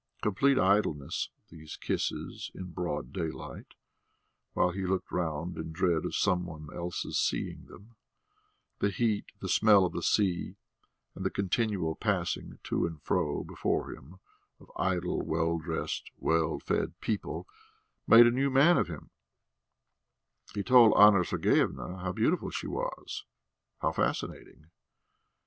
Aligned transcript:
Complete 0.23 0.57
idleness, 0.57 1.29
these 1.49 1.75
kisses 1.77 2.49
in 2.55 2.71
broad 2.71 3.13
daylight 3.13 3.75
while 4.53 4.71
he 4.71 4.83
looked 4.87 5.11
round 5.11 5.57
in 5.57 5.71
dread 5.71 6.05
of 6.05 6.15
some 6.15 6.43
one's 6.43 6.71
seeing 7.15 7.65
them, 7.65 7.93
the 8.79 8.89
heat, 8.89 9.25
the 9.41 9.47
smell 9.47 9.85
of 9.85 9.93
the 9.93 10.01
sea, 10.01 10.55
and 11.13 11.23
the 11.23 11.29
continual 11.29 11.93
passing 11.93 12.57
to 12.63 12.87
and 12.87 13.03
fro 13.03 13.43
before 13.43 13.93
him 13.93 14.15
of 14.59 14.71
idle, 14.75 15.21
well 15.21 15.59
dressed, 15.59 16.09
well 16.17 16.57
fed 16.57 16.99
people, 16.99 17.47
made 18.07 18.25
a 18.25 18.31
new 18.31 18.49
man 18.49 18.79
of 18.79 18.87
him; 18.87 19.11
he 20.55 20.63
told 20.63 20.97
Anna 20.97 21.23
Sergeyevna 21.23 21.99
how 22.01 22.11
beautiful 22.11 22.49
she 22.49 22.65
was, 22.65 23.23
how 23.81 23.91
fascinating. 23.91 24.71